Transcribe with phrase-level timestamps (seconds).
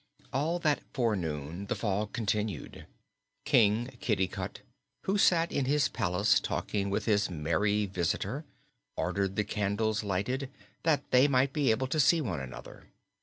[0.33, 2.87] All that forenoon the fog continued.
[3.45, 4.61] King Kitticut,
[5.03, 8.43] who sat in his palace talking with his merry visitor,
[8.97, 10.49] ordered the candles lighted,
[10.81, 12.87] that they might be able to see one another.